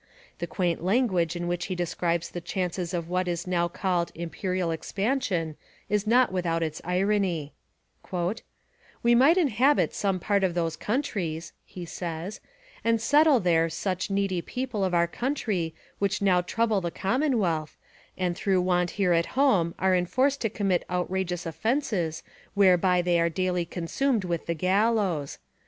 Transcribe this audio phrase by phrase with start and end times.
[0.39, 4.71] The quaint language in which he describes the chances of what is now called 'imperial
[4.71, 5.55] expansion'
[5.89, 7.53] is not without its irony:
[9.03, 12.41] We might inhabit some part of those countries [he says],
[12.83, 17.77] and settle there such needy people of our country which now trouble the commonwealth,
[18.17, 22.23] and through want here at home are enforced to commit outrageous offences
[22.55, 25.37] whereby they are daily consumed with the gallows.